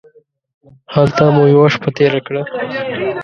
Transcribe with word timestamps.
هلته 0.93 1.23
مو 1.35 1.43
یوه 1.53 1.67
شپه 1.73 1.89
تېره 1.97 2.19
کړه. 2.27 2.41